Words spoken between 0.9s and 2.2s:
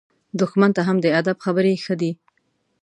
د ادب خبرې ښه دي.